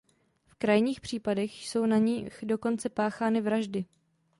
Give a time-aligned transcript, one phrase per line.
[0.45, 3.85] V krajních případech jsou na nich dokonce páchány vraždy.